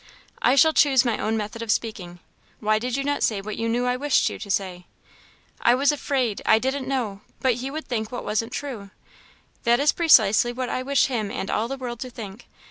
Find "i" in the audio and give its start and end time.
0.41-0.55, 3.85-3.97, 5.61-5.75, 6.43-6.57, 10.69-10.81